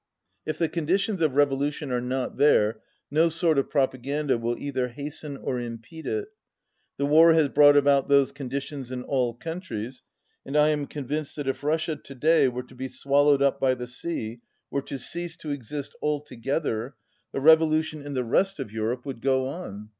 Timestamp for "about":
7.77-8.09